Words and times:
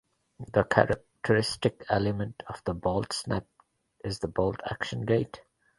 The 0.53 0.63
characteristic 0.63 1.85
element 1.87 2.41
of 2.47 2.63
the 2.63 2.73
bolt 2.73 3.13
snap 3.13 3.45
is 4.03 4.17
the 4.17 4.29
bolt 4.29 4.59
action 4.65 5.05
gate. 5.05 5.43